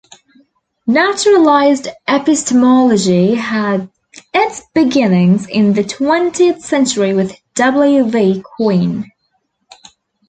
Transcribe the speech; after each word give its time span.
Naturalized 0.87 1.87
epistemology 2.07 3.35
had 3.35 3.87
its 4.33 4.63
beginnings 4.73 5.45
in 5.45 5.73
the 5.73 5.83
twentieth 5.83 6.65
century 6.65 7.13
with 7.13 7.35
W. 7.53 8.05
V. 8.05 8.41
Quine. 8.41 9.05